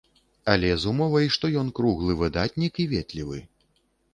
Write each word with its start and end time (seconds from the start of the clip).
Але 0.53 0.69
з 0.83 0.87
умовай, 0.91 1.27
што 1.35 1.51
ён 1.63 1.67
круглы 1.81 2.17
выдатнік 2.25 2.73
і 2.85 2.87
ветлівы. 2.95 3.37